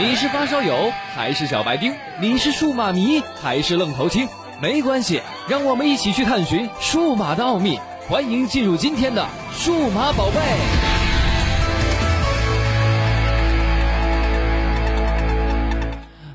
[0.00, 1.92] 你是发烧友还是小白丁？
[2.20, 4.28] 你是数码迷还是愣头青？
[4.62, 7.80] 没关系，让我们一起去探寻数码的奥秘。
[8.06, 10.36] 欢迎进入今天的数码宝贝。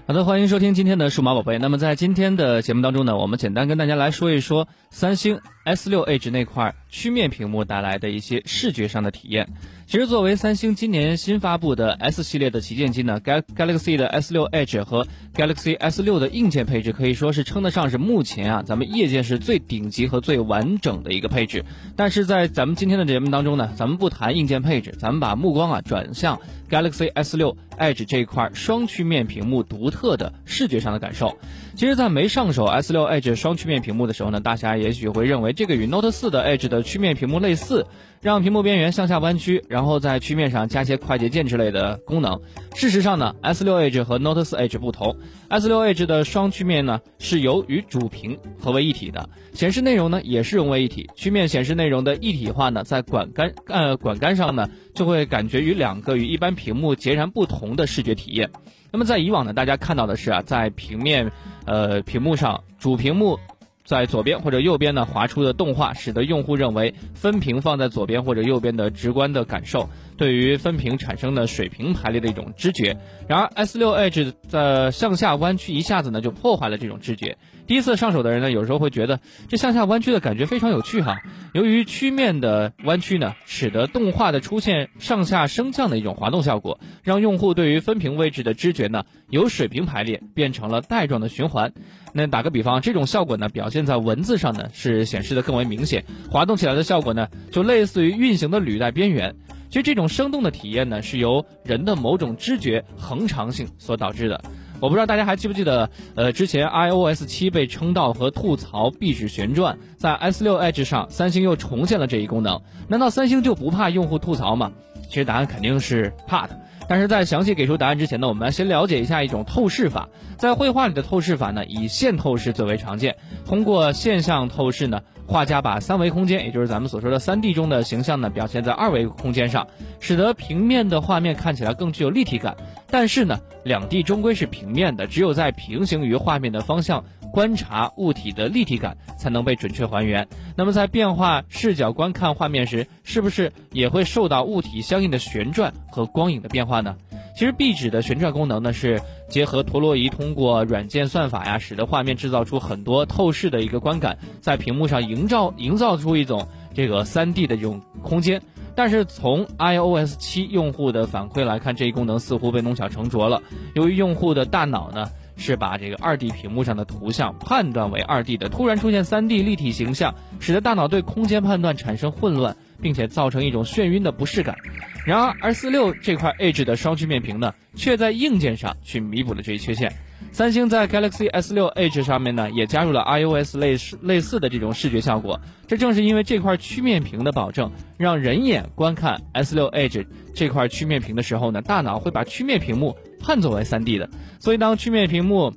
[0.05, 1.57] 好的，欢迎收听今天的数码宝贝。
[1.57, 9.47] 那么在今天的节目当中呢，我们简单跟大家来说一说三星 S 六 Edge 那块曲面屏幕带来的一些视觉上的体验。
[9.85, 15.05] 其实，作为三星今年新发布的 S 系列的旗舰机呢，Galaxy 的 S 六 Edge 和
[15.35, 21.63] Galaxy S 六的硬件配置可以说是称得上是目前啊咱们业界是最顶级和最完整的一个配置。
[21.95, 31.37] 但是在咱们今天的节目当中呢，咱们不谈硬件配置，咱们把目光啊转向 Galaxy S 六 Edge 这一块双曲面屏幕独特的视觉上的感受。
[31.75, 37.85] 其实，在没上手 S 六 Edge 双曲面屏幕的时候呢，大家也许会认为这个与 Note 四的 Edge 的曲面屏幕类似。
[38.23, 42.39] 让屏幕边缘向下弯曲，然后在曲面上加些快捷键之类的功能。
[42.73, 45.17] 事实上呢，S 六 Edge 和 Note 四 Edge 不同
[45.49, 51.09] ，S 六 Edge 的双曲面呢是由与主屏合为一体的，显示内容呢也是融为一体。
[51.17, 58.49] 曲面显示内容的一体化呢，在管杆呃管杆上呢，就会感觉与两个与一般屏幕截然不同的视觉体验。
[58.93, 61.29] 那么在以往呢，大家看到的是啊，在平面
[61.65, 63.37] 呃屏幕上主屏幕。
[63.85, 72.97] 在左边或者右边呢，划出的动画使得用户认为分屏放在左边或者右边的直观的感受，对于分屏产生的水平排列的一种知觉。
[73.27, 77.37] 然而 S 六 Edge 的向下弯曲一下子呢就破坏了这种知觉。
[77.65, 81.21] 第一次上手的人呢，有时候会觉得这向下弯曲的感觉非常有趣哈。
[81.53, 91.71] 由于曲面的弯曲呢，使得动画的出现上下升降的一种滑动效果，让用户对于分屏位置的知觉呢，由水平排列变成了带状的循环。
[92.11, 96.03] 那打个比方，这种效果呢，表现在文字上呢，是显示的更为明显。
[96.29, 99.35] 滑动起来的效果呢，就类似于运行的履带边缘。
[99.69, 104.43] 其实这种生动的体验呢，是由人的某种知觉恒常性所导致的。
[104.83, 112.61] 我不知道大家还记不记得，呃，之前 iOS 七被称道和吐槽壁纸旋转，在 S 六 Edge 上，三星又重现了这一功能。
[112.89, 114.73] 难道三星就不怕用户吐槽吗？
[115.07, 116.59] 其实答案肯定是怕的。
[116.87, 120.09] 但是在详细给出答案之前呢，我们先了解一下一种透视法。
[120.37, 123.15] 在绘画里的透视法呢，以线透视最为常见。
[123.45, 129.67] 通过线象透视呢，画家把三维空间，也就是咱们所说的三 D 中的形象呢，表现在二维空间上，
[129.99, 132.57] 使得平面的画面看起来更具有立体感。
[132.89, 140.27] 但是呢，两地终归是平面的，只有在平行于画面的方向观察物体的立体感，才能被准确还原。
[140.55, 146.95] 那么在变化视角观看画面时，是不是也会受到物体相应的旋转和光影的变化呢？
[147.35, 158.39] 其实壁纸的旋转功能呢，是结合陀螺仪通过软件算法呀，使得画面制造出很多透视的一个观感，在屏幕上营造营造出一种这个三 D 的这种空间。
[158.75, 163.41] 但是从 iOS 七用户的反馈来看，这一功能似乎被弄巧成拙了。
[163.73, 174.57] 由于用户的大脑呢是把这个二 D 屏幕上的图像判断为二 D 的，突然出现三 D 立体形象，使得大脑对空间判断产生混乱，并且造成一种眩晕的不适感。
[175.05, 179.91] 然而 S 六这块 Edge 的双曲面屏呢，却在硬件上去弥补了这一缺陷。
[180.31, 185.39] 三星在 Galaxy S 六 Edge 上面呢，也加入了 iOS 类似类似的这种视觉效果。
[185.67, 194.07] 这正是因为这块曲面屏的保证，让人眼观看 S 六 Edge 这块曲面屏的时候呢，大脑会把曲面屏幕判作为 3D 的。
[194.39, 195.53] 所以当曲面屏幕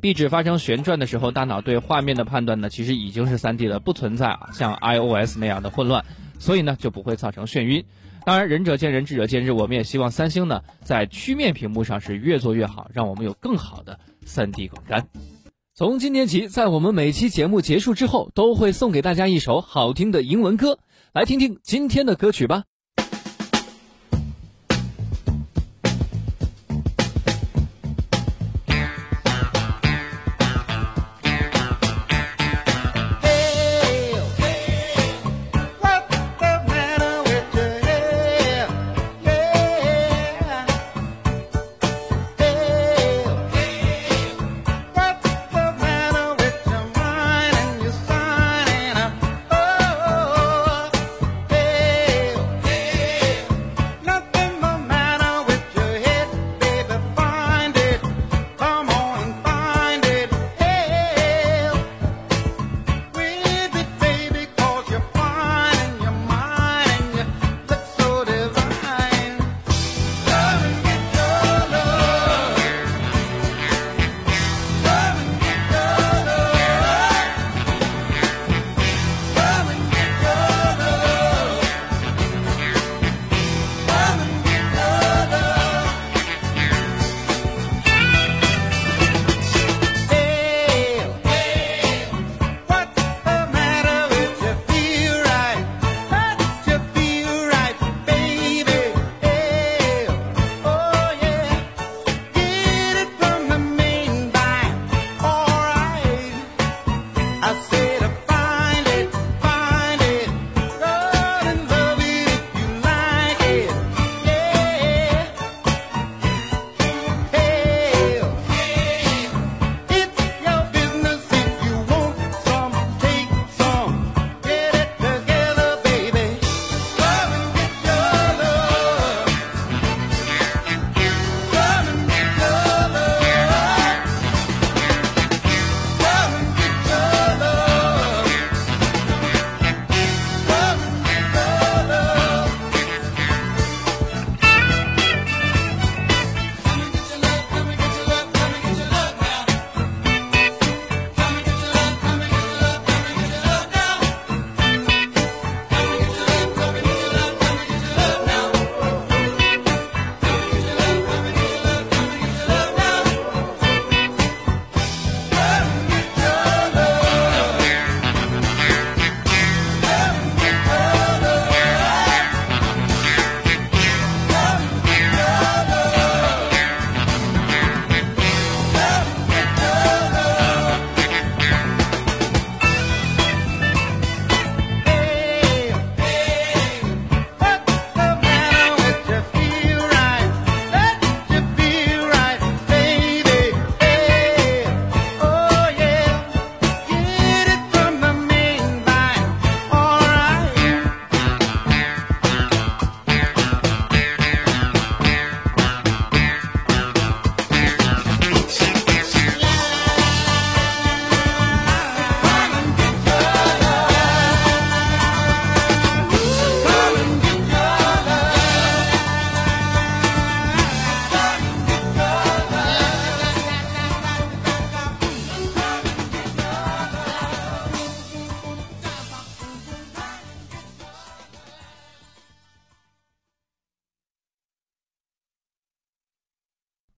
[0.00, 6.04] 壁纸发生旋转的时候，大脑对画面的判断呢，其实已经是 3D 的，不存在啊像 iOS 那样的混乱，
[6.38, 7.84] 所以呢就不会造成眩晕。
[8.24, 9.52] 当然，仁者见仁，智者见智。
[9.52, 15.08] 我们也希望三星呢，在曲面屏幕上是越做越好，让我们有更好的三 D 观感。
[15.74, 20.78] 从今天起，在我们每期节目结束之后，都会送给大家一首好听的英文歌，
[21.14, 22.64] 来听听今天的歌曲吧。